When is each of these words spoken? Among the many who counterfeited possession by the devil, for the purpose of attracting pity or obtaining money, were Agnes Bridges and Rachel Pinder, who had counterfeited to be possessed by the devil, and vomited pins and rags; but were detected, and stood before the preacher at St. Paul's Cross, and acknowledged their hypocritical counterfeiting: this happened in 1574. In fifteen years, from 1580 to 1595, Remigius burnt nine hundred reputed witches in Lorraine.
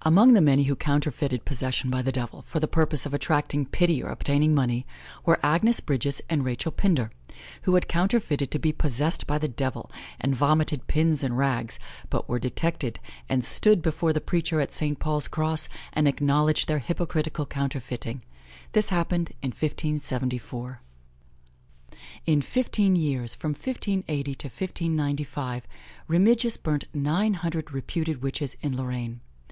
Among 0.00 0.32
the 0.34 0.40
many 0.40 0.64
who 0.64 0.74
counterfeited 0.74 1.44
possession 1.44 1.88
by 1.88 2.02
the 2.02 2.10
devil, 2.10 2.42
for 2.42 2.58
the 2.58 2.66
purpose 2.66 3.06
of 3.06 3.14
attracting 3.14 3.64
pity 3.66 4.02
or 4.02 4.08
obtaining 4.10 4.56
money, 4.56 4.84
were 5.24 5.38
Agnes 5.40 5.78
Bridges 5.78 6.20
and 6.28 6.44
Rachel 6.44 6.72
Pinder, 6.72 7.12
who 7.62 7.76
had 7.76 7.86
counterfeited 7.86 8.50
to 8.50 8.58
be 8.58 8.72
possessed 8.72 9.24
by 9.24 9.38
the 9.38 9.46
devil, 9.46 9.88
and 10.20 10.34
vomited 10.34 10.88
pins 10.88 11.22
and 11.22 11.38
rags; 11.38 11.78
but 12.10 12.28
were 12.28 12.40
detected, 12.40 12.98
and 13.28 13.44
stood 13.44 13.82
before 13.82 14.12
the 14.12 14.20
preacher 14.20 14.60
at 14.60 14.72
St. 14.72 14.98
Paul's 14.98 15.28
Cross, 15.28 15.68
and 15.92 16.08
acknowledged 16.08 16.66
their 16.66 16.80
hypocritical 16.80 17.46
counterfeiting: 17.46 18.22
this 18.72 18.88
happened 18.88 19.30
in 19.42 19.50
1574. 19.50 20.80
In 22.26 22.42
fifteen 22.42 22.96
years, 22.96 23.32
from 23.36 23.52
1580 23.52 24.34
to 24.34 24.48
1595, 24.48 25.68
Remigius 26.08 26.56
burnt 26.56 26.86
nine 26.92 27.34
hundred 27.34 27.70
reputed 27.72 28.22
witches 28.22 28.56
in 28.60 28.76
Lorraine. 28.76 29.20